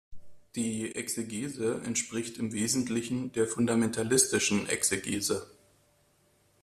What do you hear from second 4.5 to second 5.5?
Exegese.